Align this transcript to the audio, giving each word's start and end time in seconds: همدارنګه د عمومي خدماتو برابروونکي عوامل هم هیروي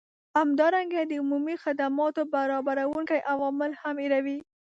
همدارنګه 0.37 1.01
د 1.05 1.11
عمومي 1.21 1.55
خدماتو 1.63 2.21
برابروونکي 2.33 3.17
عوامل 3.31 3.71
هم 3.81 3.95
هیروي 4.03 4.37